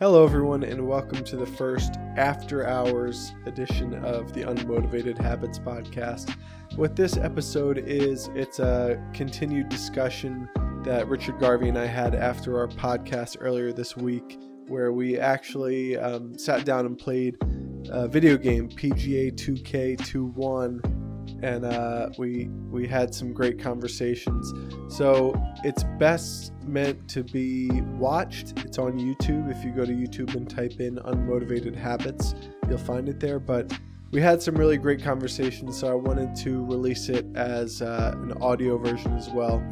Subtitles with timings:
[0.00, 6.36] Hello, everyone, and welcome to the first after hours edition of the Unmotivated Habits podcast.
[6.74, 10.48] What this episode is, it's a continued discussion
[10.82, 14.36] that Richard Garvey and I had after our podcast earlier this week,
[14.66, 17.36] where we actually um, sat down and played
[17.88, 20.93] a video game, PGA 2K21
[21.44, 24.52] and uh, we we had some great conversations.
[24.88, 28.58] So it's best meant to be watched.
[28.64, 29.50] It's on YouTube.
[29.50, 32.34] If you go to YouTube and type in "unmotivated habits,"
[32.66, 33.38] you'll find it there.
[33.38, 33.78] But
[34.10, 38.32] we had some really great conversations, so I wanted to release it as uh, an
[38.40, 39.62] audio version as well.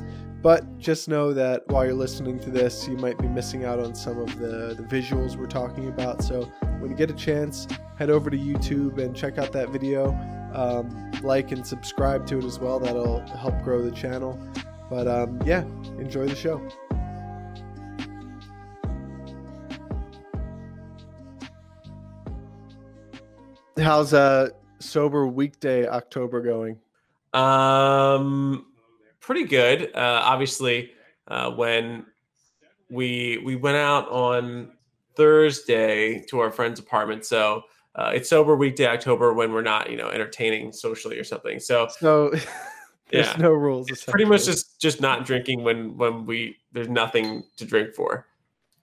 [0.43, 3.95] But just know that while you're listening to this, you might be missing out on
[3.95, 6.21] some of the, the visuals we're talking about.
[6.23, 6.43] So
[6.81, 10.11] when you get a chance, head over to YouTube and check out that video
[10.53, 12.79] um, like and subscribe to it as well.
[12.79, 14.39] That'll help grow the channel.
[14.91, 15.63] But um, yeah,
[15.99, 16.61] enjoy the show.
[23.79, 26.79] How's uh sober weekday October going?
[27.33, 28.67] Um,
[29.21, 29.95] pretty good.
[29.95, 30.93] Uh, obviously,
[31.29, 32.07] uh, when
[32.91, 34.73] we we went out on
[35.17, 37.63] Thursday to our friend's apartment, so
[37.95, 41.61] uh, it's sober weekday October when we're not, you know, entertaining socially or something.
[41.61, 42.31] So, so
[43.11, 43.37] there's yeah.
[43.39, 43.91] no rules.
[43.91, 48.27] It's pretty much just just not drinking when when we there's nothing to drink for.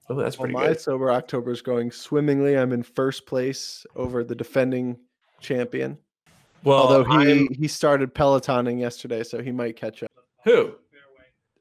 [0.09, 0.81] Oh, that's pretty well, my good.
[0.81, 2.57] sober October is going swimmingly.
[2.57, 4.97] I'm in first place over the defending
[5.39, 5.97] champion.
[6.63, 7.53] Well, although he I'm...
[7.53, 10.11] he started pelotoning yesterday, so he might catch up.
[10.45, 10.73] Who?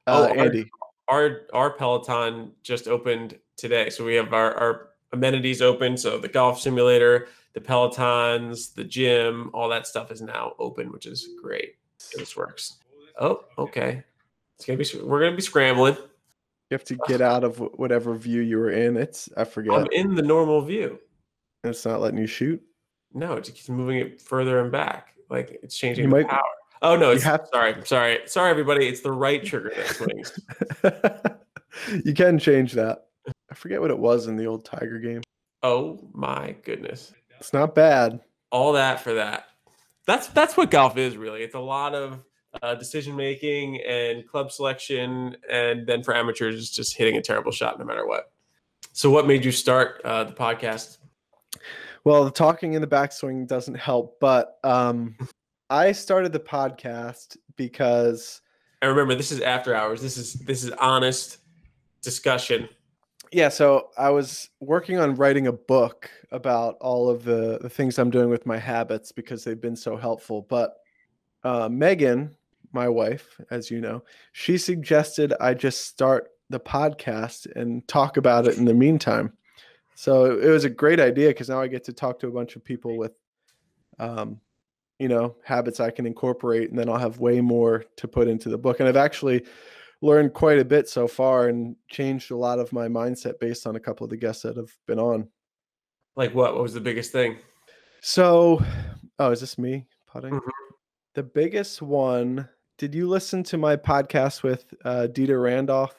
[0.06, 0.70] Uh, oh, Andy.
[1.08, 5.96] Our, our our peloton just opened today, so we have our our amenities open.
[5.96, 11.06] So the golf simulator, the Pelotons, the gym, all that stuff is now open, which
[11.06, 11.76] is great.
[12.16, 12.76] This works.
[13.20, 14.02] Oh, okay.
[14.56, 15.08] It's gonna be.
[15.08, 15.94] We're gonna be scrambling.
[15.94, 18.96] You have to get out of whatever view you were in.
[18.96, 19.72] It's I forget.
[19.72, 20.98] I'm in the normal view.
[21.64, 22.62] it's not letting you shoot.
[23.14, 25.14] No, it keeps moving it further and back.
[25.30, 26.42] Like it's changing you the might, power.
[26.82, 28.86] Oh no, it's have, sorry, sorry, sorry, everybody.
[28.86, 30.38] It's the right trigger that swings.
[32.04, 33.07] you can change that.
[33.50, 35.22] I forget what it was in the old Tiger game.
[35.62, 37.12] Oh my goodness.
[37.38, 38.20] It's not bad.
[38.50, 39.46] All that for that.
[40.06, 41.42] That's that's what golf is really.
[41.42, 42.20] It's a lot of
[42.62, 47.52] uh, decision making and club selection, and then for amateurs, it's just hitting a terrible
[47.52, 48.32] shot no matter what.
[48.92, 50.98] So, what made you start uh, the podcast?
[52.04, 55.16] Well, the talking in the backswing doesn't help, but um,
[55.68, 58.40] I started the podcast because.
[58.80, 60.00] And remember, this is after hours.
[60.00, 61.38] This is this is honest
[62.00, 62.68] discussion
[63.32, 67.98] yeah, so I was working on writing a book about all of the, the things
[67.98, 70.46] I'm doing with my habits because they've been so helpful.
[70.48, 70.76] But
[71.44, 72.34] uh, Megan,
[72.72, 74.02] my wife, as you know,
[74.32, 79.32] she suggested I just start the podcast and talk about it in the meantime.
[79.94, 82.56] So it was a great idea because now I get to talk to a bunch
[82.56, 83.12] of people with,
[83.98, 84.40] um,
[84.98, 88.48] you know, habits I can incorporate, and then I'll have way more to put into
[88.48, 88.80] the book.
[88.80, 89.44] And I've actually
[90.00, 93.76] learned quite a bit so far and changed a lot of my mindset based on
[93.76, 95.28] a couple of the guests that have been on.
[96.16, 96.54] Like what?
[96.54, 97.38] What was the biggest thing?
[98.00, 98.62] So,
[99.18, 100.34] oh, is this me putting?
[100.34, 100.48] Mm-hmm.
[101.14, 102.48] The biggest one.
[102.76, 105.94] Did you listen to my podcast with uh, Dieter Randolph?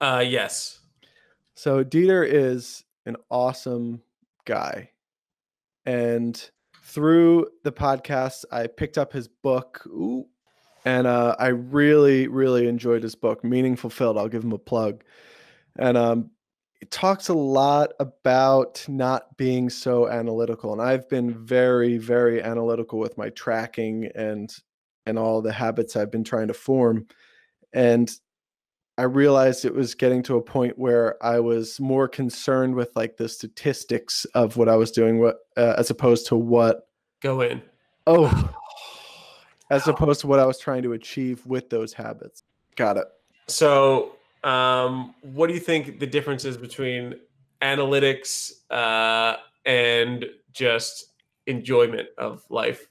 [0.00, 0.80] Uh, yes.
[1.54, 4.02] So Dieter is an awesome
[4.46, 4.90] guy,
[5.84, 6.50] and
[6.82, 9.82] through the podcast, I picked up his book.
[9.86, 10.26] Ooh,
[10.86, 14.16] and uh, I really, really enjoyed his book, Meaning Fulfilled.
[14.16, 15.02] I'll give him a plug.
[15.76, 16.30] And um,
[16.80, 20.72] it talks a lot about not being so analytical.
[20.72, 24.54] And I've been very, very analytical with my tracking and
[25.06, 27.06] and all the habits I've been trying to form.
[27.72, 28.10] And
[28.96, 33.16] I realized it was getting to a point where I was more concerned with like
[33.16, 36.88] the statistics of what I was doing, what uh, as opposed to what
[37.22, 37.60] go in.
[38.06, 38.54] Oh,
[39.70, 42.42] as opposed to what I was trying to achieve with those habits.
[42.76, 43.06] Got it.
[43.48, 47.14] So, um, what do you think the difference is between
[47.62, 51.06] analytics uh, and just
[51.46, 52.88] enjoyment of life?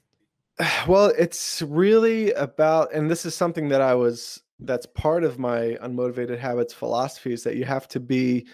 [0.88, 5.76] Well, it's really about, and this is something that I was, that's part of my
[5.82, 8.46] unmotivated habits philosophy is that you have to be,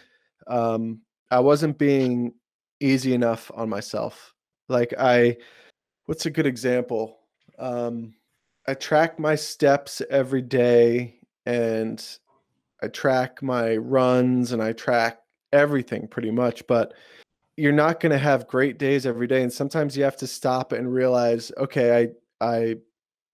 [0.49, 2.35] um, I wasn't being
[2.81, 4.35] easy enough on myself.
[4.69, 5.37] Like, I,
[6.07, 7.19] what's a good example?
[7.59, 8.15] Um,
[8.67, 11.17] I track my steps every day
[11.47, 12.05] and
[12.83, 15.19] I track my runs and I track
[15.53, 16.95] everything pretty much, but
[17.57, 20.73] you're not going to have great days every day and sometimes you have to stop
[20.73, 22.11] and realize, okay,
[22.41, 22.77] I I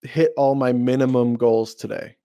[0.03, 2.17] hit all my minimum goals today.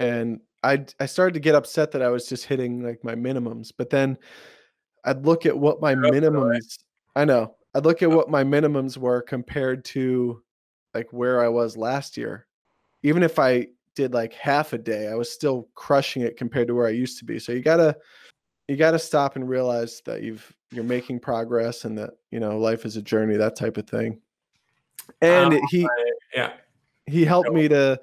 [0.00, 3.72] And I I started to get upset that I was just hitting like my minimums,
[3.76, 4.18] but then
[5.04, 6.78] I'd look at what my minimums.
[7.16, 7.54] I know.
[7.74, 10.42] I'd look at what my minimums were compared to
[10.94, 12.46] like where I was last year.
[13.02, 16.74] Even if I did like half a day, I was still crushing it compared to
[16.74, 17.38] where I used to be.
[17.38, 17.96] So you gotta
[18.66, 22.84] you gotta stop and realize that you've you're making progress and that you know life
[22.84, 24.20] is a journey, that type of thing.
[25.22, 25.88] And um, he
[26.34, 26.52] yeah
[27.06, 28.00] he helped me to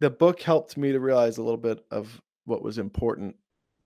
[0.00, 3.36] the book helped me to realize a little bit of what was important.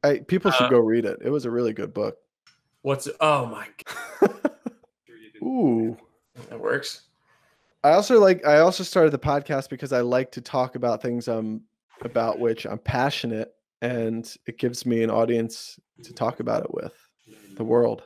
[0.02, 1.19] I people should uh, go read it.
[1.23, 2.17] It was a really good book.
[2.82, 3.67] What's oh my
[4.20, 4.50] god.
[5.43, 5.97] Ooh.
[6.49, 7.02] That works.
[7.87, 11.29] I also like I also started the podcast because I like to talk about things
[11.29, 11.61] um
[12.03, 16.94] about which I'm passionate and it gives me an audience to talk about it with
[17.56, 18.03] the world.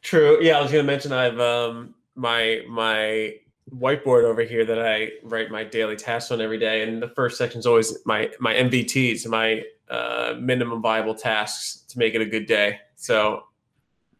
[0.00, 0.38] True.
[0.40, 3.34] Yeah, I was going to mention I've um my my
[3.70, 7.36] whiteboard over here that I write my daily tasks on every day, and the first
[7.36, 12.26] section is always my my MVTs, my uh, minimum viable tasks to make it a
[12.26, 12.80] good day.
[12.96, 13.42] So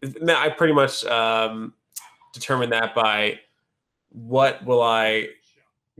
[0.03, 1.73] I pretty much um,
[2.35, 3.41] determine that by
[4.11, 5.29] what will I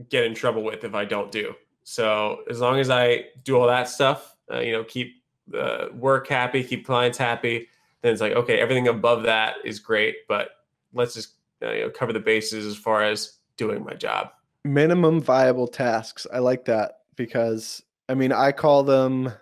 [0.09, 1.53] get in trouble with if I don't do.
[1.83, 6.27] So as long as I do all that stuff, uh, you know, keep the work
[6.27, 7.67] happy, keep clients happy,
[8.01, 10.51] then it's like okay, everything above that is great, but
[10.93, 14.31] let's just uh, you know cover the bases as far as doing my job.
[14.63, 16.25] Minimum viable tasks.
[16.31, 19.33] I like that because I mean I call them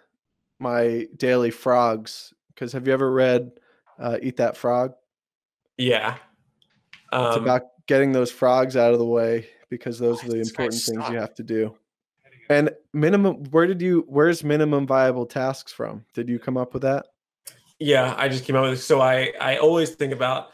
[0.60, 2.34] my daily frogs.
[2.54, 3.52] Because have you ever read
[4.00, 4.94] uh, Eat That Frog?
[5.78, 6.18] Yeah.
[7.12, 10.82] Um, it's about getting those frogs out of the way because those are the important
[10.82, 11.76] things you have to do.
[12.50, 16.06] And minimum, where did you, where's minimum viable tasks from?
[16.14, 17.08] Did you come up with that?
[17.80, 18.82] Yeah, I just came up with it.
[18.82, 20.50] So I, I always think about,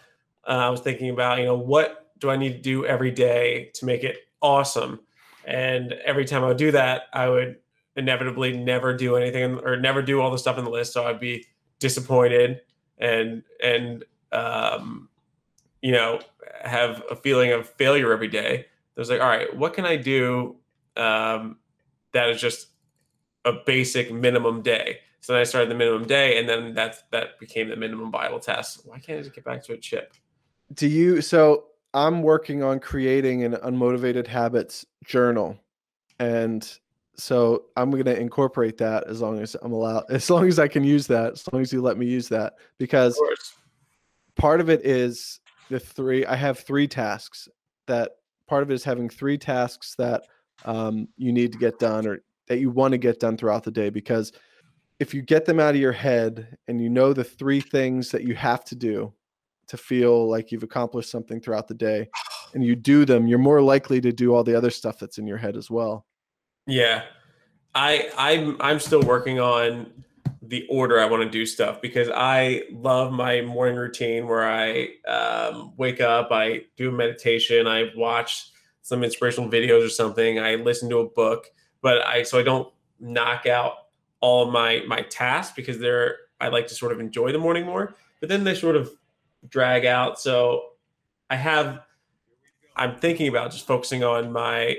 [0.48, 3.72] uh, I was thinking about, you know, what do I need to do every day
[3.76, 5.00] to make it awesome?
[5.46, 7.58] And every time I would do that, I would
[7.96, 10.94] inevitably never do anything or never do all the stuff in the list.
[10.94, 11.46] So I'd be
[11.80, 12.62] disappointed
[12.98, 15.10] and, and, um,
[15.84, 16.20] you know,
[16.64, 18.66] have a feeling of failure every day.
[18.96, 20.56] Was like, all right, what can I do
[20.96, 21.58] um,
[22.14, 22.68] that is just
[23.44, 25.00] a basic minimum day?
[25.20, 28.40] So then I started the minimum day, and then that that became the minimum viable
[28.40, 28.82] test.
[28.86, 30.14] Why can't I just get back to a chip?
[30.74, 31.22] Do you?
[31.22, 35.58] So I'm working on creating an unmotivated habits journal,
[36.20, 36.78] and
[37.16, 40.68] so I'm going to incorporate that as long as I'm allowed, as long as I
[40.68, 43.20] can use that, as long as you let me use that, because
[44.36, 45.40] part of it is
[45.74, 47.50] the three i have three tasks
[47.88, 48.12] that
[48.48, 50.24] part of it is having three tasks that
[50.66, 53.72] um, you need to get done or that you want to get done throughout the
[53.72, 54.32] day because
[55.00, 58.24] if you get them out of your head and you know the three things that
[58.24, 59.12] you have to do
[59.68, 62.08] to feel like you've accomplished something throughout the day
[62.54, 65.26] and you do them you're more likely to do all the other stuff that's in
[65.26, 66.06] your head as well.
[66.68, 67.04] Yeah.
[67.76, 69.92] I i'm i'm still working on
[70.48, 74.90] the order I want to do stuff because I love my morning routine where I
[75.08, 78.50] um, wake up, I do meditation, I watch
[78.82, 81.48] some inspirational videos or something, I listen to a book,
[81.82, 83.74] but I so I don't knock out
[84.20, 87.96] all my my tasks because they're I like to sort of enjoy the morning more,
[88.20, 88.92] but then they sort of
[89.48, 90.20] drag out.
[90.20, 90.72] So
[91.30, 91.80] I have
[92.76, 94.78] I'm thinking about just focusing on my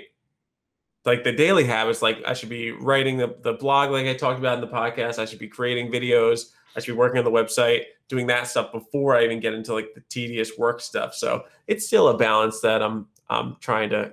[1.04, 4.38] like the daily habits like i should be writing the, the blog like i talked
[4.38, 5.18] about in the podcast.
[5.18, 6.52] I should be creating videos.
[6.76, 9.75] I should be working on the website doing that stuff before i even get into
[9.75, 11.14] like the tedious work stuff.
[11.14, 14.12] So it's still a balance that i'm i'm trying to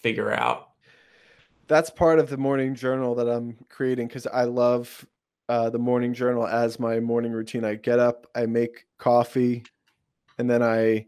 [0.00, 0.70] figure out.
[1.66, 5.06] That's part of the morning journal that i'm creating because i love
[5.46, 7.64] uh, the morning journal as my morning routine.
[7.64, 9.64] I get up i make coffee
[10.38, 11.06] and then i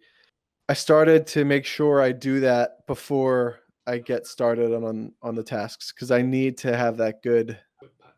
[0.69, 5.43] i started to make sure i do that before I get started on on the
[5.43, 7.59] tasks because I need to have that good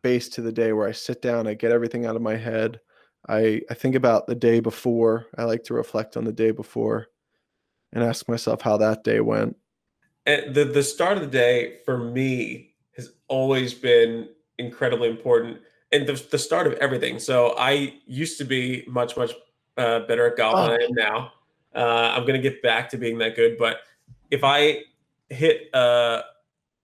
[0.01, 2.79] base to the day where I sit down, I get everything out of my head.
[3.27, 5.27] I I think about the day before.
[5.37, 7.07] I like to reflect on the day before
[7.93, 9.55] and ask myself how that day went.
[10.25, 15.59] And the the start of the day for me has always been incredibly important
[15.91, 17.17] and the, the start of everything.
[17.19, 19.31] So I used to be much much
[19.77, 20.63] uh, better at golf oh.
[20.63, 21.31] than I am now.
[21.75, 23.77] Uh, I'm gonna get back to being that good, but
[24.31, 24.83] if I
[25.29, 26.21] hit a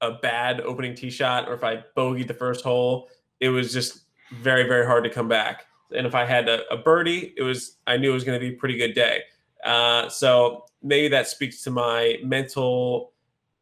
[0.02, 3.10] a bad opening tee shot or if I bogeyed the first hole,
[3.40, 4.02] it was just
[4.42, 5.66] very very hard to come back.
[5.96, 8.46] And if I had a, a birdie, it was I knew it was going to
[8.46, 9.22] be a pretty good day.
[9.64, 13.14] Uh, so maybe that speaks to my mental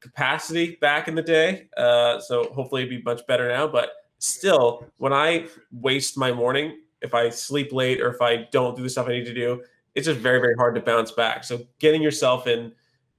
[0.02, 1.70] capacity back in the day.
[1.78, 3.68] Uh, so hopefully it'd be much better now.
[3.68, 8.76] But still, when I waste my morning, if I sleep late or if I don't
[8.76, 9.64] do the stuff I need to do,
[9.96, 11.44] it's just very very hard to bounce back.
[11.44, 12.74] So getting yourself in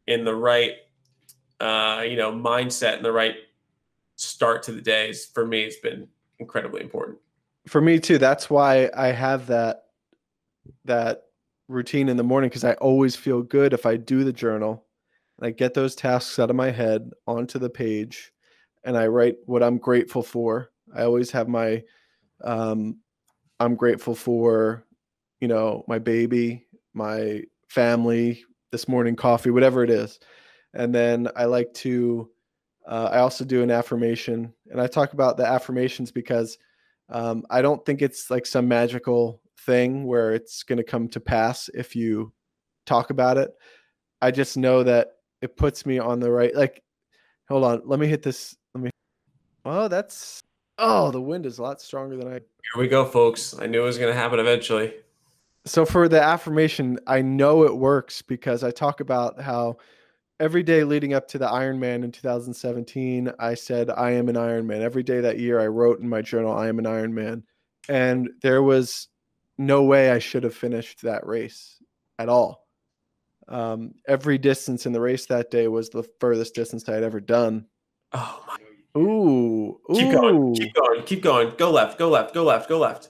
[0.07, 0.73] in the right
[1.61, 3.37] uh, you know, mindset and the right
[4.17, 6.09] start to the days for me has been
[6.39, 7.19] incredibly important.
[7.67, 8.19] For me too.
[8.19, 9.85] That's why I have that
[10.85, 11.23] that
[11.69, 14.85] routine in the morning because I always feel good if I do the journal
[15.39, 18.33] and I get those tasks out of my head onto the page
[18.85, 20.71] and I write what I'm grateful for.
[20.95, 21.83] I always have my
[22.43, 22.99] um
[23.61, 24.85] I'm grateful for,
[25.41, 30.19] you know, my baby, my family, this morning coffee, whatever it is.
[30.75, 32.31] And then I like to
[32.87, 36.59] uh, I also do an affirmation and I talk about the affirmations because
[37.09, 41.21] um, I don't think it's like some magical thing where it's going to come to
[41.21, 42.33] pass if you
[42.87, 43.51] talk about it.
[44.21, 45.13] I just know that
[45.43, 46.55] it puts me on the right.
[46.55, 46.83] Like,
[47.49, 48.57] hold on, let me hit this.
[48.75, 48.91] Let me.
[49.65, 50.43] Oh, that's.
[50.79, 52.33] Oh, the wind is a lot stronger than I.
[52.33, 53.55] Here we go, folks.
[53.59, 54.95] I knew it was going to happen eventually.
[55.67, 59.77] So for the affirmation, I know it works because I talk about how
[60.45, 64.83] every day leading up to the Ironman in 2017, I said, I am an Ironman.
[64.83, 67.45] Every day that year, I wrote in my journal, I am an Ironman.
[67.89, 69.09] And there was
[69.57, 71.83] no way I should have finished that race
[72.19, 72.67] at all.
[73.49, 77.21] Um, every distance in the race that day was the furthest distance I had ever
[77.21, 77.65] done.
[78.13, 78.57] Oh my.
[79.01, 80.13] Ooh, Keep ooh.
[80.13, 80.55] going.
[80.55, 81.03] Keep going.
[81.05, 81.53] Keep going.
[81.57, 81.99] Go left.
[81.99, 82.35] Go left.
[82.35, 82.69] Go left.
[82.69, 83.09] Go left.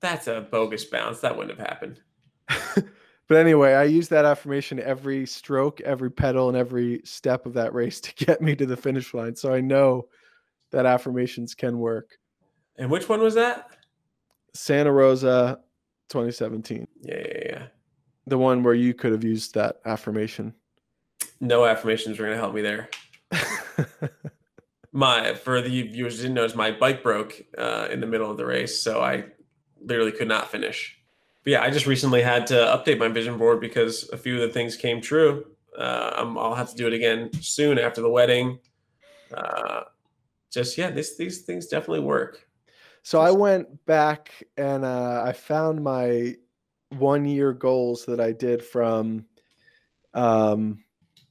[0.00, 1.20] That's a bogus bounce.
[1.20, 2.00] That wouldn't have happened.
[3.30, 7.72] but anyway, I use that affirmation every stroke, every pedal, and every step of that
[7.72, 9.36] race to get me to the finish line.
[9.36, 10.08] So I know
[10.72, 12.18] that affirmations can work.
[12.76, 13.68] And which one was that?
[14.52, 15.60] Santa Rosa
[16.08, 16.88] 2017.
[17.02, 17.66] Yeah, yeah, yeah.
[18.26, 20.52] The one where you could have used that affirmation.
[21.38, 22.90] No affirmations were going to help me there.
[24.92, 28.38] my for the viewers who didn't notice, my bike broke uh, in the middle of
[28.38, 29.26] the race, so I
[29.80, 30.99] literally could not finish.
[31.44, 34.40] But yeah, I just recently had to update my vision board because a few of
[34.42, 35.46] the things came true.
[35.76, 38.58] Uh, i will have to do it again soon after the wedding.
[39.34, 39.82] Uh,
[40.50, 42.46] just yeah, this, these things definitely work.
[43.02, 46.34] So I went back and uh, I found my
[46.90, 49.24] one year goals that I did from
[50.12, 50.84] um,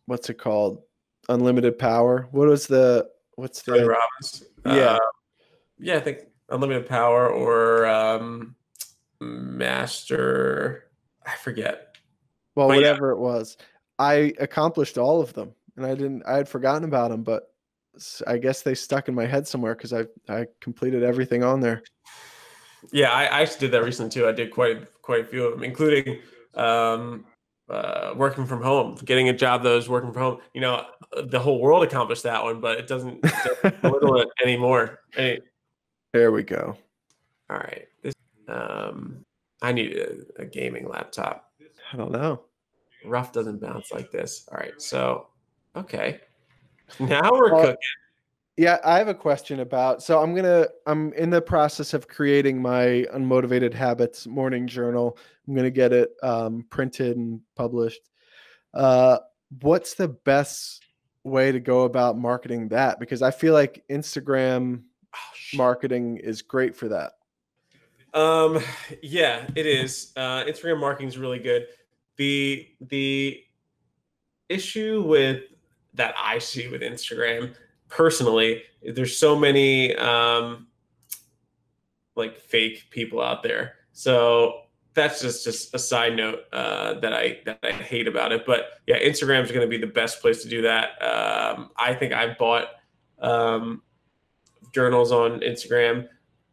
[0.06, 0.82] what's it called?
[1.28, 2.28] Unlimited Power.
[2.32, 4.44] What was the what's the Tony Robbins?
[4.66, 5.00] Yeah, uh,
[5.78, 8.56] yeah, I think Unlimited Power or um,
[9.20, 10.86] Master.
[11.26, 11.98] I forget.
[12.56, 13.14] Well, but whatever yeah.
[13.14, 13.58] it was,
[13.98, 16.24] I accomplished all of them, and I didn't.
[16.26, 17.54] I had forgotten about them, but
[18.28, 21.84] I guess they stuck in my head somewhere because I I completed everything on there.
[22.92, 24.28] Yeah, I, I actually did that recently too.
[24.28, 26.20] I did quite quite a few of them, including
[26.56, 27.26] um,
[27.70, 30.40] uh, working from home, getting a job that was working from home.
[30.54, 30.86] You know,
[31.26, 33.22] the whole world accomplished that one, but it doesn't,
[33.82, 35.00] belittle it anymore.
[35.14, 35.40] Hey.
[36.14, 36.76] There we go.
[37.50, 37.88] All right.
[38.02, 38.14] This,
[38.50, 39.26] um,
[39.62, 41.52] I need a, a, gaming laptop.
[41.94, 42.42] I don't know.
[43.06, 44.48] Rough doesn't bounce like this.
[44.52, 44.80] All right.
[44.82, 45.28] So,
[45.76, 46.20] okay.
[47.00, 47.78] Now we're cooking.
[48.58, 50.04] Yeah, I have a question about.
[50.04, 50.68] So I'm gonna.
[50.86, 55.18] I'm in the process of creating my unmotivated habits morning journal.
[55.48, 58.02] I'm gonna get it um, printed and published.
[58.74, 59.20] Uh,
[59.62, 60.84] what's the best
[61.24, 63.00] way to go about marketing that?
[63.00, 64.82] Because I feel like Instagram
[65.16, 67.14] oh, marketing is great for that.
[68.14, 68.60] Um,
[69.02, 70.12] yeah, it is.
[70.16, 71.68] Uh, Instagram marketing is really good.
[72.18, 73.44] The the
[74.48, 75.44] issue with
[75.94, 77.54] that I see with Instagram
[77.88, 80.68] personally, there's so many um,
[82.16, 83.76] like fake people out there.
[83.92, 84.62] So
[84.94, 88.46] that's just just a side note uh, that I that I hate about it.
[88.46, 91.02] But yeah, Instagram is going to be the best place to do that.
[91.02, 92.68] Um, I think I've bought
[93.20, 93.82] um,
[94.74, 96.08] journals on Instagram.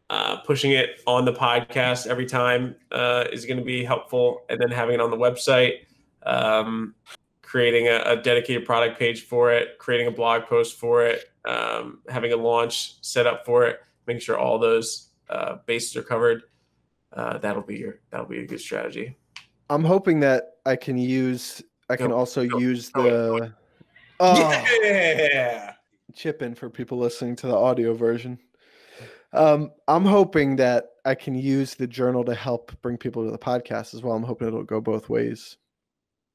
[0.09, 4.59] Uh, pushing it on the podcast every time uh, is going to be helpful, and
[4.59, 5.79] then having it on the website.
[6.23, 6.95] Um,
[7.41, 11.99] creating a, a, dedicated product page for it, creating a blog post for it, um,
[12.09, 16.43] having a launch set up for it, making sure all those uh, bases are covered.
[17.13, 19.15] Uh, that'll be your that'll be a good strategy.
[19.69, 21.61] I'm hoping that I can use.
[21.89, 23.53] I can also go, use go, the.
[24.19, 25.73] Oh, yeah.
[26.13, 28.39] Chip in for people listening to the audio version.
[29.33, 33.37] Um, I'm hoping that I can use the journal to help bring people to the
[33.37, 34.15] podcast as well.
[34.15, 35.57] I'm hoping it'll go both ways.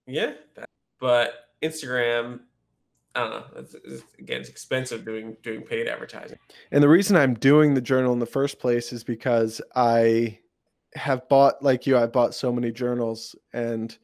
[0.06, 0.32] Yeah,
[1.00, 2.40] but Instagram,
[3.14, 3.44] I don't know.
[3.56, 6.38] It's, it's, again, it's expensive doing doing paid advertising.
[6.70, 10.38] And the reason I'm doing the journal in the first place is because I
[10.94, 13.96] have bought, like you, I bought so many journals, and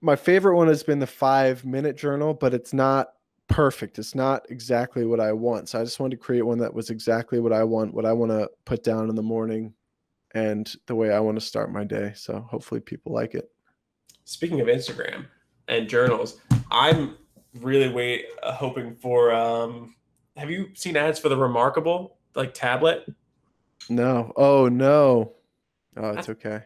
[0.00, 3.12] my favorite one has been the five minute journal, but it's not
[3.48, 3.98] perfect.
[3.98, 5.68] It's not exactly what I want.
[5.68, 8.12] So I just wanted to create one that was exactly what I want, what I
[8.12, 9.74] want to put down in the morning,
[10.34, 12.12] and the way I want to start my day.
[12.14, 13.50] So hopefully people like it.
[14.24, 15.26] Speaking of Instagram,
[15.68, 16.40] and journals.
[16.70, 17.16] I'm
[17.54, 19.32] really wait uh, hoping for.
[19.32, 19.94] Um,
[20.36, 23.06] have you seen ads for the Remarkable like tablet?
[23.88, 24.32] No.
[24.36, 25.32] Oh no.
[25.96, 26.62] Oh, it's okay.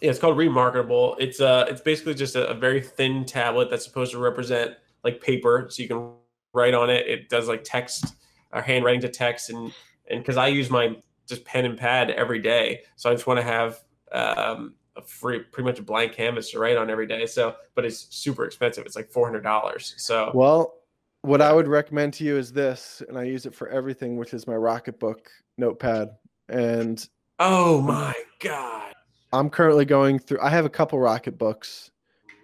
[0.00, 1.16] Yeah, it's called Remarkable.
[1.18, 5.20] It's uh it's basically just a, a very thin tablet that's supposed to represent like
[5.20, 6.10] paper, so you can
[6.52, 7.06] write on it.
[7.06, 8.16] It does like text
[8.52, 9.72] or handwriting to text, and
[10.10, 10.96] and because I use my
[11.28, 13.80] just pen and pad every day, so I just want to have
[14.12, 17.26] um, a free, pretty much a blank canvas to write on every day.
[17.26, 18.86] So, but it's super expensive.
[18.86, 19.94] It's like four hundred dollars.
[19.98, 20.74] So, well,
[21.22, 24.34] what I would recommend to you is this, and I use it for everything, which
[24.34, 25.26] is my Rocketbook
[25.58, 26.10] notepad.
[26.48, 27.06] And
[27.38, 28.94] oh my god,
[29.32, 30.40] I'm currently going through.
[30.40, 31.90] I have a couple Rocketbooks.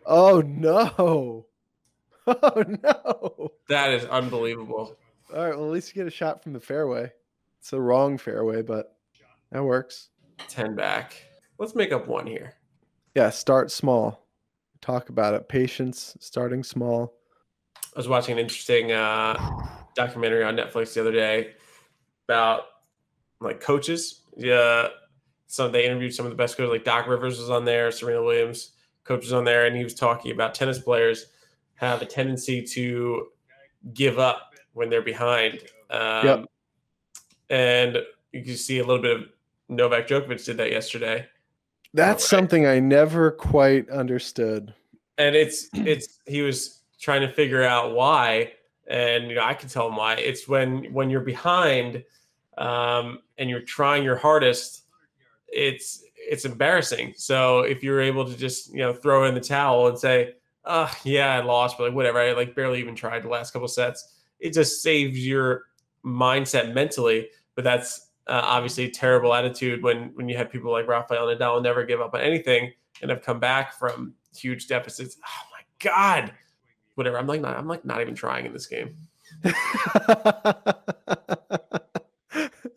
[0.06, 1.46] Oh no!
[2.42, 3.52] Oh no!
[3.68, 4.96] That is unbelievable.
[5.34, 7.10] All right, well at least you get a shot from the fairway.
[7.58, 8.96] It's the wrong fairway, but
[9.52, 10.08] that works.
[10.48, 11.14] Ten back.
[11.58, 12.54] Let's make up one here.
[13.14, 14.26] Yeah, start small.
[14.80, 15.48] Talk about it.
[15.48, 17.14] Patience, starting small.
[17.76, 19.36] I was watching an interesting uh,
[19.94, 21.52] documentary on Netflix the other day
[22.28, 22.62] about
[23.40, 24.22] like coaches.
[24.36, 24.88] Yeah,
[25.46, 28.22] so they interviewed some of the best coaches, like Doc Rivers was on there, Serena
[28.22, 28.70] Williams,
[29.04, 31.26] coaches on there, and he was talking about tennis players
[31.80, 33.28] have a tendency to
[33.94, 35.60] give up when they're behind.
[35.88, 36.44] Um, yep.
[37.48, 37.98] And
[38.32, 39.22] you can see a little bit of
[39.70, 41.26] Novak Djokovic did that yesterday.
[41.94, 44.74] That's something I never quite understood.
[45.16, 48.52] And it's it's he was trying to figure out why,
[48.86, 50.14] and you know I can tell him why.
[50.14, 52.04] It's when when you're behind,
[52.58, 54.82] um, and you're trying your hardest,
[55.48, 57.14] it's it's embarrassing.
[57.16, 60.92] So if you're able to just you know throw in the towel and say, "Oh
[61.04, 64.16] yeah, I lost," but like whatever, I like barely even tried the last couple sets.
[64.38, 65.64] It just saves your
[66.04, 67.28] mindset mentally.
[67.54, 71.84] But that's uh, obviously terrible attitude when when you have people like Rafael Nadal never
[71.84, 75.16] give up on anything and have come back from huge deficits.
[75.26, 76.32] Oh my god,
[76.94, 77.18] whatever.
[77.18, 77.56] I'm like not.
[77.56, 78.96] I'm like not even trying in this game.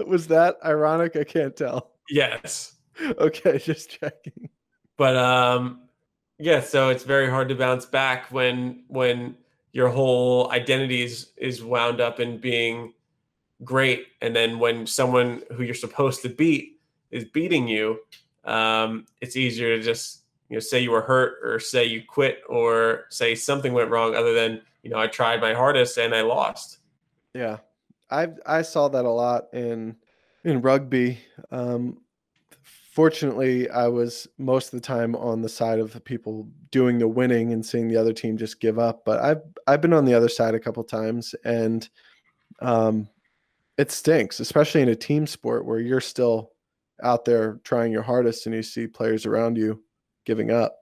[0.05, 1.15] Was that ironic?
[1.15, 1.91] I can't tell.
[2.09, 2.75] Yes.
[3.17, 4.49] Okay, just checking.
[4.97, 5.81] But um,
[6.39, 6.61] yeah.
[6.61, 9.35] So it's very hard to bounce back when when
[9.71, 12.93] your whole identity is is wound up in being
[13.63, 14.07] great.
[14.21, 16.79] And then when someone who you're supposed to beat
[17.11, 17.99] is beating you,
[18.45, 22.41] um, it's easier to just you know say you were hurt or say you quit
[22.47, 26.21] or say something went wrong other than you know I tried my hardest and I
[26.21, 26.79] lost.
[27.33, 27.57] Yeah,
[28.09, 29.95] I I saw that a lot in
[30.43, 31.19] in rugby.
[31.51, 31.99] Um,
[32.93, 37.07] fortunately, I was most of the time on the side of the people doing the
[37.07, 39.03] winning and seeing the other team just give up.
[39.03, 41.89] But I've I've been on the other side a couple times, and
[42.61, 43.09] um,
[43.77, 46.51] it stinks, especially in a team sport where you're still
[47.01, 49.83] out there trying your hardest and you see players around you
[50.25, 50.77] giving up.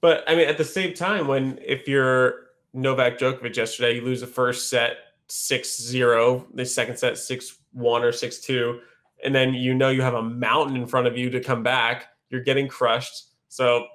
[0.00, 4.20] But I mean, at the same time, when if you're Novak Djokovic yesterday, you lose
[4.20, 8.80] the first set 6 0, the second set 6 1 or 6 2,
[9.24, 12.06] and then you know you have a mountain in front of you to come back,
[12.30, 13.28] you're getting crushed.
[13.48, 13.86] So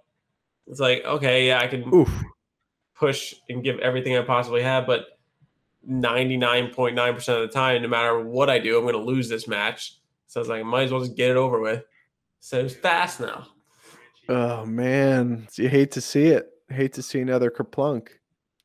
[0.68, 2.24] it's like, okay, yeah, I can Oof.
[2.96, 5.06] push and give everything I possibly have, but
[5.90, 10.00] 99.9% of the time, no matter what I do, I'm going to lose this match.
[10.28, 11.84] So I was like, I might as well just get it over with.
[12.40, 13.48] So it's fast now.
[14.28, 15.48] Oh, man.
[15.58, 16.50] You hate to see it.
[16.70, 18.10] Hate to see another kerplunk.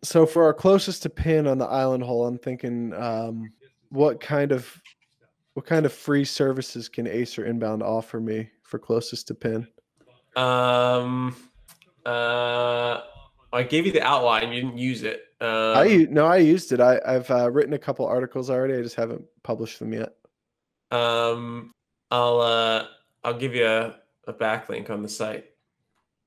[0.02, 3.52] So for our closest to pin on the island hole, I'm thinking um,
[3.90, 4.80] what kind of
[5.54, 9.66] what kind of free services can Acer Inbound offer me for closest to pin?
[10.36, 11.36] Um
[12.06, 13.00] uh
[13.52, 15.24] I gave you the outline, you didn't use it.
[15.40, 16.80] Um, I no, I used it.
[16.80, 18.74] I, I've uh, written a couple articles already.
[18.74, 20.12] I just haven't published them yet.
[20.90, 21.72] Um,
[22.10, 22.84] I'll uh,
[23.24, 25.46] I'll give you a, a backlink on the site.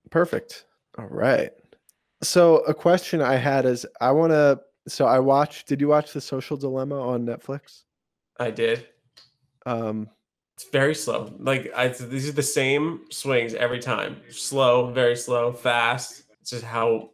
[0.09, 0.65] Perfect.
[0.97, 1.51] All right.
[2.21, 4.59] So a question I had is I want to.
[4.87, 5.67] So I watched.
[5.67, 7.83] Did you watch the Social Dilemma on Netflix?
[8.39, 8.87] I did.
[9.65, 10.09] Um,
[10.55, 11.33] it's very slow.
[11.39, 14.17] Like I, these are the same swings every time.
[14.29, 16.23] Slow, very slow, fast.
[16.41, 17.11] It's just how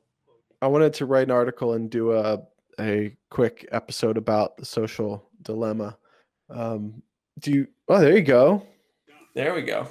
[0.61, 2.41] I wanted to write an article and do a
[2.79, 5.97] a quick episode about the social dilemma.
[6.49, 7.01] Um,
[7.39, 7.67] do you?
[7.87, 8.65] Oh, there you go.
[9.35, 9.87] There we go.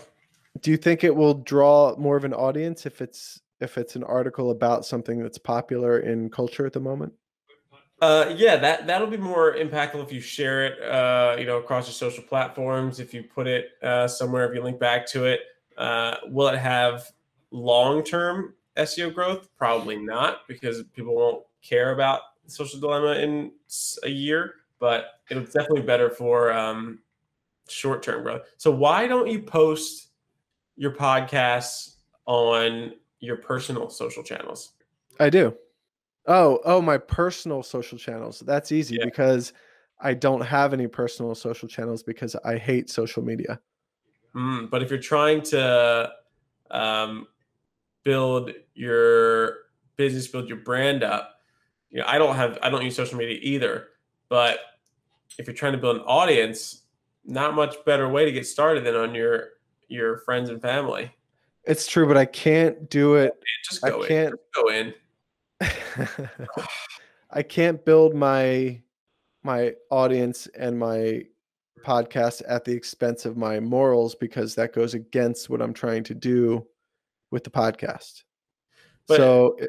[0.60, 4.04] Do you think it will draw more of an audience if it's if it's an
[4.04, 7.12] article about something that's popular in culture at the moment?
[8.00, 11.86] Uh, yeah, that that'll be more impactful if you share it, uh, you know, across
[11.88, 13.00] your social platforms.
[13.00, 15.40] If you put it uh, somewhere, if you link back to it,
[15.76, 17.10] uh, will it have
[17.50, 19.48] long term SEO growth?
[19.56, 23.52] Probably not, because people won't care about social dilemma in
[24.04, 24.54] a year.
[24.78, 27.00] But it's definitely better for um,
[27.68, 28.42] short term growth.
[28.58, 30.10] So why don't you post
[30.76, 34.74] your podcasts on your personal social channels?
[35.18, 35.56] I do.
[36.28, 38.40] Oh, oh, my personal social channels.
[38.40, 39.06] That's easy yeah.
[39.06, 39.54] because
[39.98, 43.58] I don't have any personal social channels because I hate social media.
[44.34, 46.12] Mm, but if you're trying to
[46.70, 47.26] um,
[48.04, 49.54] build your
[49.96, 51.40] business, build your brand up.
[51.90, 53.88] You know, I don't have I don't use social media either,
[54.28, 54.58] but
[55.38, 56.82] if you're trying to build an audience,
[57.24, 59.48] not much better way to get started than on your
[59.88, 61.10] your friends and family.
[61.64, 63.32] It's true, but I can't do it.
[63.64, 64.08] Just go I in.
[64.08, 64.30] can't.
[64.32, 64.94] Just go in.
[67.30, 68.80] I can't build my
[69.42, 71.24] my audience and my
[71.84, 76.14] podcast at the expense of my morals because that goes against what I'm trying to
[76.14, 76.66] do
[77.30, 78.24] with the podcast.
[79.06, 79.68] But- so it-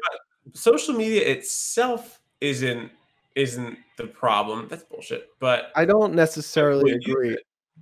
[0.54, 2.90] Social media itself isn't
[3.36, 4.66] isn't the problem.
[4.68, 5.28] That's bullshit.
[5.38, 7.36] But I don't necessarily agree.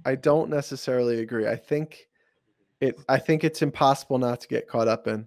[0.05, 1.47] I don't necessarily agree.
[1.47, 2.09] I think
[2.81, 5.27] it I think it's impossible not to get caught up in.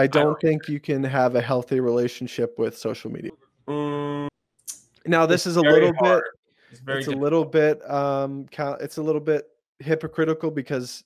[0.00, 3.32] I don't think you can have a healthy relationship with social media.
[3.68, 4.28] mm,
[5.06, 6.22] Now this is a little bit
[6.70, 8.46] it's, it's a little bit um
[8.80, 9.44] it's a little bit
[9.78, 11.04] hypocritical because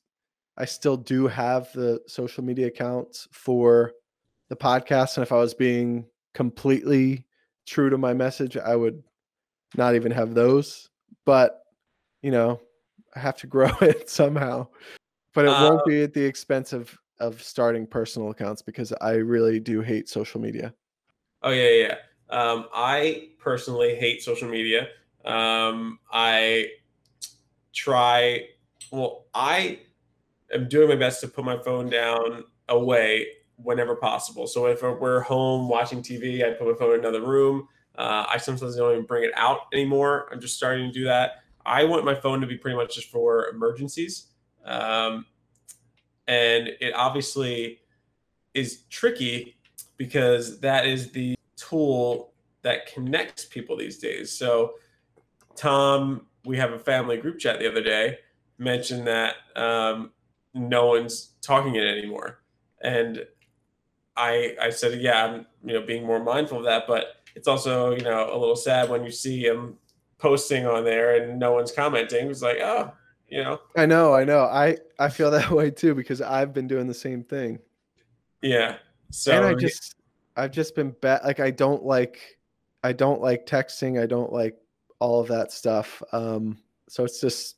[0.56, 3.92] I still do have the social media accounts for
[4.48, 7.26] the podcast and if I was being completely
[7.66, 9.02] true to my message I would
[9.76, 10.88] not even have those
[11.24, 11.62] but
[12.22, 12.60] you know
[13.16, 14.68] I have to grow it somehow.
[15.32, 19.12] But it won't Uh, be at the expense of of starting personal accounts because I
[19.12, 20.74] really do hate social media
[21.44, 21.94] Oh yeah, yeah.
[22.30, 24.88] Um, I personally hate social media.
[25.26, 26.68] Um, I
[27.74, 28.46] try.
[28.90, 29.80] Well, I
[30.52, 34.46] am doing my best to put my phone down away whenever possible.
[34.46, 37.68] So if we're home watching TV, I put my phone in another room.
[37.94, 40.28] Uh, I sometimes don't even bring it out anymore.
[40.32, 41.42] I'm just starting to do that.
[41.66, 44.28] I want my phone to be pretty much just for emergencies.
[44.64, 45.26] Um,
[46.26, 47.80] and it obviously
[48.54, 49.56] is tricky
[49.96, 52.32] because that is the tool
[52.62, 54.30] that connects people these days.
[54.30, 54.74] So,
[55.54, 58.18] Tom, we have a family group chat the other day,
[58.58, 60.10] mentioned that um,
[60.54, 62.40] no one's talking it anymore,
[62.82, 63.24] and
[64.16, 67.92] I I said, yeah, I'm you know being more mindful of that, but it's also
[67.92, 69.76] you know a little sad when you see him
[70.18, 72.30] posting on there and no one's commenting.
[72.30, 72.92] It's like, oh,
[73.28, 76.68] you know, I know I know I I feel that way too because I've been
[76.68, 77.58] doing the same thing
[78.44, 78.76] yeah.
[79.10, 79.96] So and I just
[80.36, 81.24] I've just been bad.
[81.24, 82.38] Like I don't like
[82.82, 84.00] I don't like texting.
[84.00, 84.56] I don't like
[84.98, 86.02] all of that stuff.
[86.12, 86.58] Um,
[86.88, 87.56] so it's just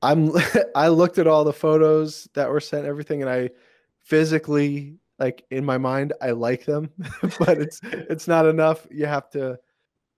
[0.00, 0.30] I'm
[0.76, 3.50] I looked at all the photos that were sent, everything, and I
[3.98, 6.90] physically like in my mind I like them,
[7.38, 8.86] but it's it's not enough.
[8.90, 9.58] You have to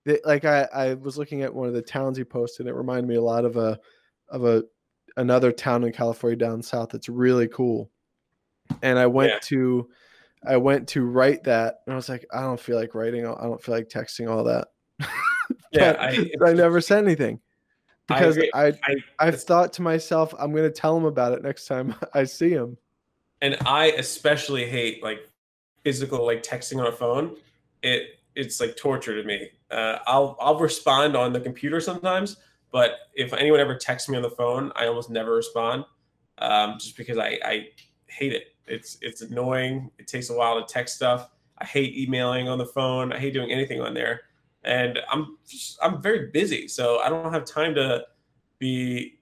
[0.05, 2.67] they- like I I was looking at one of the towns he posted.
[2.67, 3.79] It reminded me a lot of a
[4.29, 4.63] of a
[5.17, 7.89] another town in California down south that's really cool.
[8.81, 9.39] And I went Yeah.
[9.43, 9.89] to
[10.43, 13.25] I went to write that and I was like, I don't feel like writing.
[13.27, 14.69] I don't feel like texting all that.
[15.71, 17.39] yeah, I, I never sent anything
[18.07, 18.39] because.
[18.53, 21.93] I, I I've thought to myself, I'm going to tell him about it next time
[22.13, 22.77] I see him.
[23.41, 25.27] and I especially hate like
[25.83, 27.35] physical like texting on a phone.
[27.83, 29.49] It it's like torture to me.
[29.69, 32.37] Uh, I'll I'll respond on the computer sometimes,
[32.71, 35.85] but if anyone ever texts me on the phone, I almost never respond,
[36.37, 37.67] um, just because I I
[38.07, 38.55] hate it.
[38.67, 39.91] It's it's annoying.
[39.97, 41.29] It takes a while to text stuff.
[41.57, 43.13] I hate emailing on the phone.
[43.13, 44.21] I hate doing anything on there,
[44.63, 48.05] and I'm just, I'm very busy, so I don't have time to
[48.59, 49.19] be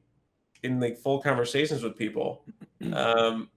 [0.64, 2.44] in like full conversations with people.
[2.94, 3.50] Um,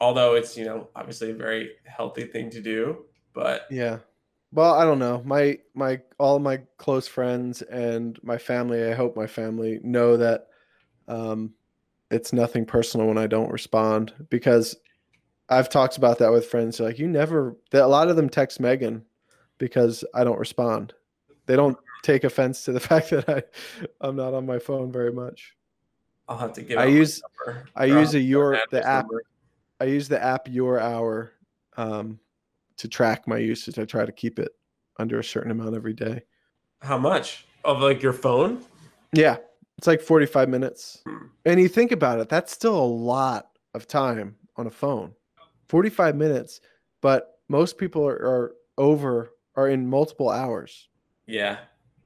[0.00, 3.98] although it's you know obviously a very healthy thing to do but Yeah.
[4.54, 5.20] Well, I don't know.
[5.24, 10.46] My my all my close friends and my family, I hope my family know that
[11.08, 11.52] um
[12.10, 14.76] it's nothing personal when I don't respond because
[15.48, 16.78] I've talked about that with friends.
[16.78, 19.04] They're like, you never that a lot of them text Megan
[19.58, 20.94] because I don't respond.
[21.46, 23.42] They don't take offense to the fact that I
[24.00, 25.56] I'm not on my phone very much.
[26.28, 27.20] i'll have to give I use-
[27.74, 29.24] I use a your the app number.
[29.80, 31.32] I use the app Your Hour
[31.76, 32.20] um
[32.78, 33.78] to track my usage.
[33.78, 34.52] I try to keep it
[34.98, 36.22] under a certain amount every day.
[36.80, 38.62] how much of like your phone
[39.12, 39.36] Yeah,
[39.78, 41.02] it's like 45 minutes.
[41.06, 41.26] Hmm.
[41.44, 45.12] And you think about it, that's still a lot of time on a phone.
[45.68, 46.60] 45 minutes,
[47.02, 50.88] but most people are, are over are in multiple hours.
[51.26, 51.58] yeah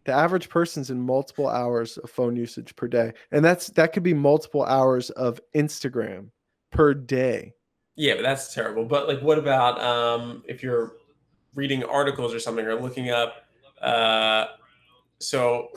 [0.04, 3.12] The average person's in multiple hours of phone usage per day.
[3.32, 6.30] And that's that could be multiple hours of Instagram
[6.70, 7.54] per day.
[7.98, 10.92] Yeah but that's terrible but like what about um if you're
[11.54, 13.44] reading articles or something or looking up
[13.82, 14.46] uh
[15.18, 15.68] so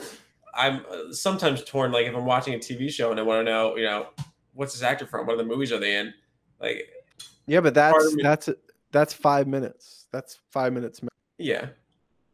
[0.54, 3.50] i'm uh, sometimes torn like if i'm watching a tv show and i want to
[3.52, 4.06] know you know
[4.54, 6.14] what's this actor from what other movies are they in
[6.60, 6.88] like
[7.46, 8.48] Yeah, but that's me- that's
[8.92, 10.06] that's 5 minutes.
[10.12, 11.00] That's 5 minutes.
[11.38, 11.66] yeah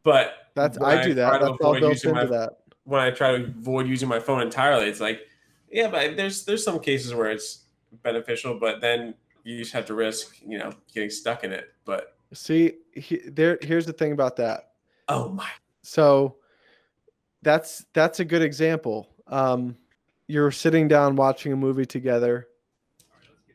[0.03, 1.39] but That's I do that.
[1.39, 2.57] to That's all built into my that.
[2.83, 5.21] when I try to avoid using my phone entirely, it's like,
[5.71, 7.63] yeah, but there's there's some cases where it's
[8.03, 11.73] beneficial, but then you just have to risk, you know, getting stuck in it.
[11.85, 13.57] But See, he, there.
[13.61, 14.71] Here's the thing about that.
[15.07, 15.49] oh my,
[15.81, 16.35] So
[17.41, 19.07] that's that's a good example.
[19.27, 19.75] Um,
[20.27, 22.47] you're sitting down watching a movie together,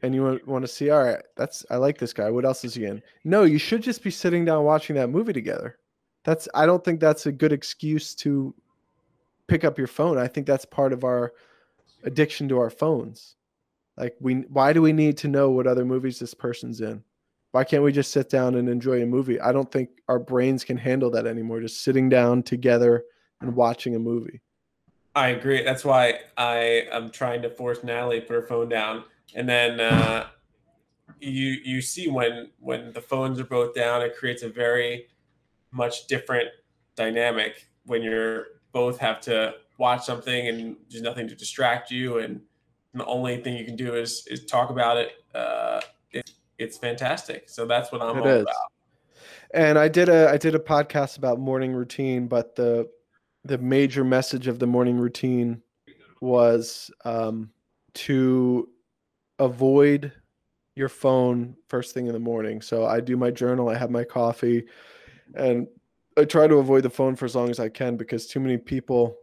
[0.03, 0.91] and you want, want to see.
[0.91, 2.31] All right, that's I like this guy.
[2.31, 3.03] What else is he in?
[3.25, 5.79] No, you should just be sitting down watching that movie together.
[6.25, 8.55] That's I don't think that's a good excuse to
[9.47, 10.19] pick up your phone.
[10.19, 11.35] I think that's part of our
[12.03, 13.37] addiction to our phones.
[13.97, 17.05] Like we, why do we need to know what other movies this person's in?
[17.53, 19.41] Why can't we just sit down and enjoy a movie?
[19.41, 21.61] I don't think our brains can handle that anymore.
[21.61, 23.05] Just sitting down together
[23.41, 24.41] and watching a movie.
[25.15, 25.63] I agree.
[25.63, 29.05] That's why I am trying to force Natalie to put her phone down,
[29.37, 30.27] and then uh,
[31.21, 35.07] you you see when when the phones are both down, it creates a very
[35.71, 36.49] much different
[36.97, 42.41] dynamic when you're both have to watch something and there's nothing to distract you, and
[42.95, 45.13] the only thing you can do is is talk about it.
[45.35, 45.81] Uh,
[46.13, 47.49] it it's fantastic.
[47.49, 48.43] So that's what I'm It all is.
[48.43, 48.73] about.
[49.53, 52.89] And I did a I did a podcast about morning routine, but the
[53.45, 55.61] the major message of the morning routine
[56.21, 57.51] was um,
[57.93, 58.69] to
[59.39, 60.13] avoid
[60.77, 62.63] your phone first thing in the morning.
[62.63, 64.65] So I do my journal, I have my coffee,
[65.35, 65.67] and
[66.17, 68.57] I try to avoid the phone for as long as I can because too many
[68.57, 69.17] people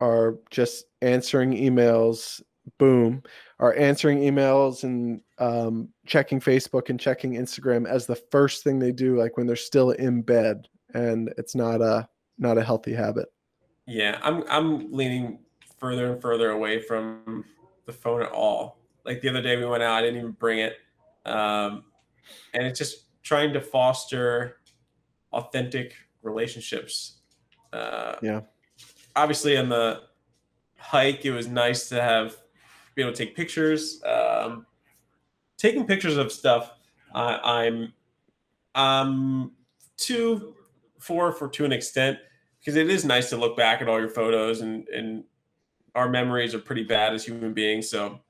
[0.00, 2.40] are just answering emails.
[2.78, 3.22] Boom,
[3.58, 8.92] are answering emails and um, checking Facebook and checking Instagram as the first thing they
[8.92, 13.28] do, like when they're still in bed, and it's not a not a healthy habit.
[13.86, 15.40] Yeah, I'm I'm leaning
[15.78, 17.44] further and further away from
[17.86, 18.78] the phone at all.
[19.04, 20.76] Like the other day we went out, I didn't even bring it,
[21.24, 21.84] um,
[22.52, 24.58] and it's just trying to foster
[25.32, 27.18] authentic relationships.
[27.72, 28.40] Uh, Yeah.
[29.16, 30.02] Obviously, on the
[30.78, 32.36] hike, it was nice to have
[32.98, 34.02] be able to take pictures.
[34.04, 34.66] Um,
[35.56, 36.72] taking pictures of stuff,
[37.14, 37.92] I, I'm
[38.74, 39.52] um
[39.96, 40.54] two
[40.98, 42.18] four for to an extent
[42.58, 45.24] because it is nice to look back at all your photos and and
[45.94, 47.88] our memories are pretty bad as human beings.
[47.88, 48.20] So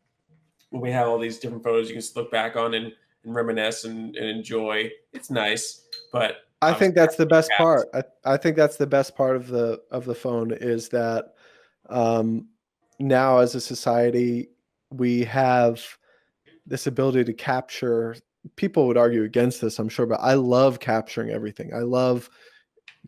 [0.71, 2.93] when we have all these different photos, you can just look back on and,
[3.25, 4.91] and reminisce and, and enjoy.
[5.13, 7.65] It's nice, but I think that's the best Yeah.
[7.65, 7.89] part.
[7.95, 11.35] I, I think that's the best part of the of the phone is that
[11.89, 12.49] um,
[12.99, 14.51] now as a society
[14.91, 15.83] we have
[16.67, 18.17] this ability to capture.
[18.57, 21.73] People would argue against this, I'm sure, but I love capturing everything.
[21.75, 22.29] I love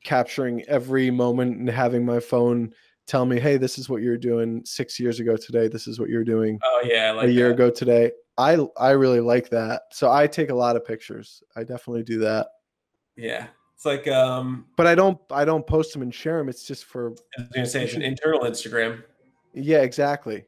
[0.04, 2.72] capturing every moment and having my phone
[3.06, 5.68] tell me, "Hey, this is what you're doing six years ago today.
[5.68, 7.54] This is what you're doing oh yeah, like a year that.
[7.54, 9.82] ago today." I I really like that.
[9.92, 11.42] So I take a lot of pictures.
[11.56, 12.48] I definitely do that
[13.16, 16.48] Yeah, it's like um, but I don't I don't post them and share them.
[16.48, 19.02] It's just for I was gonna say it's an internal Instagram.
[19.52, 20.44] yeah, exactly.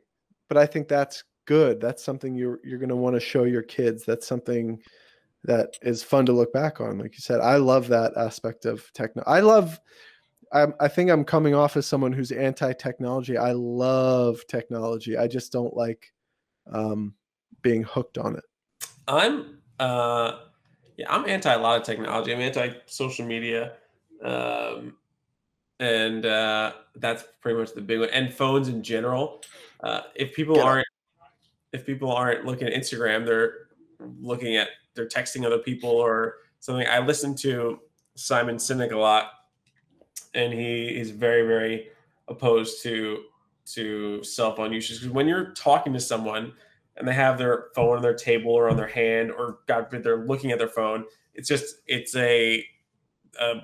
[0.52, 1.80] But I think that's good.
[1.80, 4.04] That's something you're you're gonna want to show your kids.
[4.04, 4.82] That's something
[5.44, 6.98] that is fun to look back on.
[6.98, 9.22] Like you said, I love that aspect of techno.
[9.26, 9.80] I love.
[10.52, 13.38] I'm, I think I'm coming off as someone who's anti-technology.
[13.38, 15.16] I love technology.
[15.16, 16.12] I just don't like
[16.70, 17.14] um,
[17.62, 18.44] being hooked on it.
[19.08, 20.40] I'm uh,
[20.98, 22.34] yeah, I'm anti a lot of technology.
[22.34, 23.72] I'm anti social media,
[24.22, 24.98] um,
[25.82, 28.08] and uh, that's pretty much the big one.
[28.10, 29.42] And phones in general.
[29.82, 30.86] Uh, if people aren't,
[31.72, 33.54] if people aren't looking at Instagram, they're
[34.20, 36.86] looking at they're texting other people or something.
[36.86, 37.80] I listen to
[38.14, 39.32] Simon Sinek a lot,
[40.34, 41.88] and he is very very
[42.28, 43.24] opposed to
[43.64, 46.52] to cell phone usage because when you're talking to someone
[46.96, 50.04] and they have their phone on their table or on their hand or God forbid
[50.04, 52.64] they're looking at their phone, it's just it's a,
[53.40, 53.54] a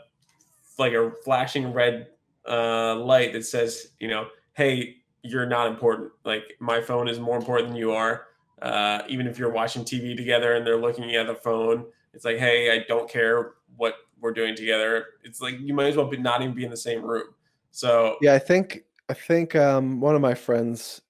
[0.79, 2.09] like a flashing red
[2.49, 6.11] uh, light that says you know hey you're not important.
[6.25, 8.29] Like my phone is more important than you are.
[8.62, 11.85] Uh, even if you're watching TV together and they're looking at the phone
[12.19, 15.07] it's like hey I don't care what we're doing together.
[15.23, 17.29] It's like you might as well be not even be in the same room.
[17.71, 21.01] So Yeah, I think I think um, one of my friends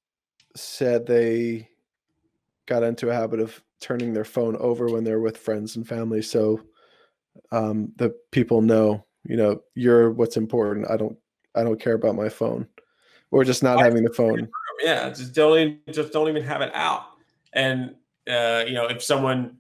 [0.55, 1.71] said they
[2.67, 6.21] got into a habit of turning their phone over when they're with friends and family,
[6.21, 6.61] so
[7.53, 10.91] um, the people know, you know, you're what's important.
[10.91, 11.17] I don't
[11.55, 12.67] I don't care about my phone,
[13.31, 14.49] or just not I- having the phone.
[14.83, 17.03] yeah just don't even, just don't even have it out
[17.53, 17.95] and
[18.31, 19.57] uh, you know if someone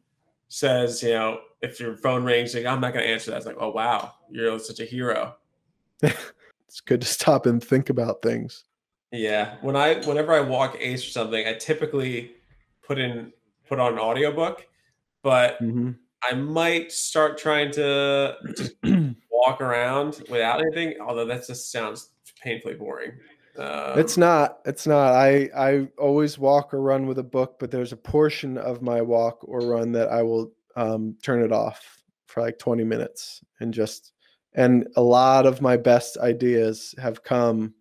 [0.48, 3.46] says you know if your phone rings like i'm not going to answer that it's
[3.46, 5.34] like oh wow you're such a hero
[6.02, 8.64] It's good to stop and think about things.
[9.10, 12.32] yeah when i whenever i walk ace or something i typically
[12.86, 13.32] put in
[13.68, 14.66] put on an audiobook
[15.22, 15.96] but Mhm.
[16.30, 18.74] i might start trying to just
[19.48, 22.10] walk around without anything although that just sounds
[22.42, 23.12] painfully boring
[23.58, 24.60] Um, It's not.
[24.66, 25.14] It's not.
[25.14, 29.02] I I always walk or run with a book, but there's a portion of my
[29.02, 33.74] walk or run that I will um, turn it off for like 20 minutes and
[33.74, 34.12] just
[34.54, 37.74] and a lot of my best ideas have come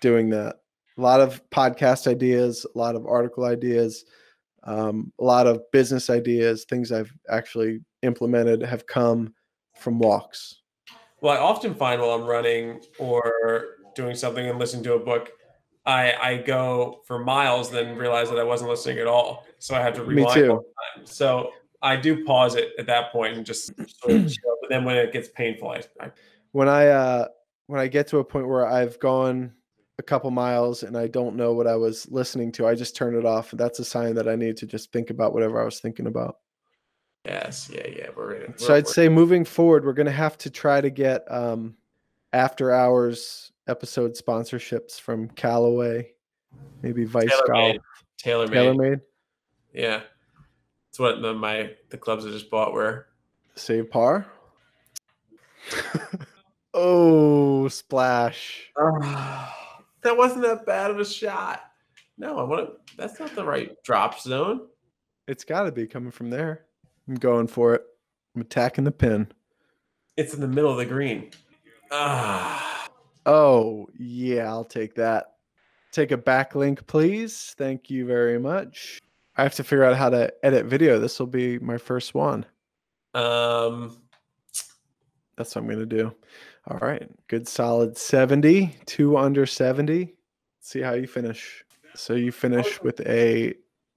[0.00, 0.56] doing that.
[0.98, 4.04] A lot of podcast ideas, a lot of article ideas,
[4.64, 9.34] um, a lot of business ideas, things I've actually implemented have come
[9.76, 10.61] from walks.
[11.22, 15.30] Well, I often find while I'm running or doing something and listening to a book,
[15.86, 19.46] I I go for miles, then realize that I wasn't listening at all.
[19.58, 20.36] So I have to rewind.
[20.36, 20.50] Me too.
[20.50, 21.06] all the time.
[21.06, 24.56] So I do pause it at that point and just sort of chill.
[24.60, 26.10] But then when it gets painful, I, I
[26.50, 27.28] when I uh
[27.68, 29.52] when I get to a point where I've gone
[29.98, 33.16] a couple miles and I don't know what I was listening to, I just turn
[33.16, 33.52] it off.
[33.52, 36.36] That's a sign that I need to just think about whatever I was thinking about.
[37.24, 38.08] Yes, yeah, yeah.
[38.16, 38.58] We're in.
[38.58, 41.76] So I'd say moving forward, we're gonna have to try to get um
[42.32, 46.12] after hours episode sponsorships from Callaway,
[46.82, 47.76] maybe Vice Golf,
[48.18, 48.78] tailor made.
[48.78, 49.00] TaylorMade,
[49.72, 50.00] Yeah,
[50.90, 53.06] it's what the, my the clubs I just bought were.
[53.54, 54.26] Save Par.
[56.74, 58.70] oh, splash!
[58.76, 61.62] that wasn't that bad of a shot.
[62.18, 62.96] No, I want to.
[62.96, 64.62] That's not the right drop zone.
[65.28, 66.66] It's got to be coming from there.
[67.08, 67.82] I'm going for it.
[68.34, 69.28] I'm attacking the pin.
[70.16, 71.30] It's in the middle of the green.
[71.90, 72.88] Ah,
[73.24, 75.34] Oh, yeah, I'll take that.
[75.92, 77.54] Take a backlink, please.
[77.56, 78.98] Thank you very much.
[79.36, 80.98] I have to figure out how to edit video.
[80.98, 82.44] This will be my first one.
[83.14, 83.96] um,
[85.36, 86.14] That's what I'm going to do.
[86.68, 87.08] All right.
[87.28, 90.14] Good solid 70, two under 70.
[90.60, 91.64] See how you finish.
[91.94, 93.54] So you finish with a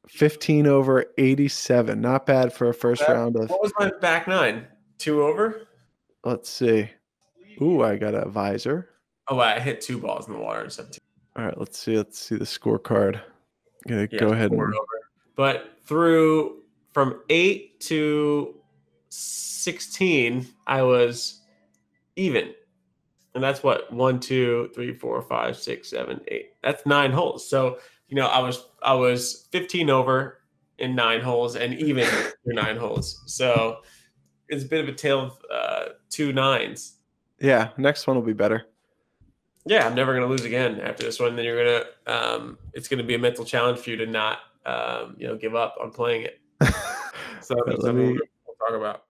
[0.07, 1.99] 15 over 87.
[2.01, 4.67] Not bad for a first That- round of, what was my back nine?
[4.97, 5.67] Two over.
[6.23, 6.89] let's see.
[7.61, 8.89] Ooh, I got a visor.
[9.27, 10.99] Oh, I hit two balls in the water in seventeen.
[11.35, 11.97] All right, let's see.
[11.97, 13.21] Let's see the scorecard.
[13.87, 14.75] Gonna Yeah, go ahead and over.
[15.35, 16.63] But through
[16.93, 18.55] from eight to
[19.09, 21.41] sixteen, I was
[22.15, 22.53] even,
[23.33, 26.51] and that's what one, two, three, four, five, six, seven, eight.
[26.63, 27.47] That's nine holes.
[27.49, 30.39] So you know, I was I was fifteen over
[30.77, 32.05] in nine holes and even
[32.43, 33.21] through nine holes.
[33.25, 33.77] So
[34.49, 36.97] it's a bit of a tale of uh, two nines.
[37.39, 38.67] yeah, next one will be better.
[39.65, 41.35] Yeah, I'm never gonna lose again after this one.
[41.35, 45.15] Then you're gonna, um, it's gonna be a mental challenge for you to not, um,
[45.17, 46.39] you know, give up on playing it.
[47.41, 48.13] So Let that's me-
[48.47, 49.03] we'll talk about.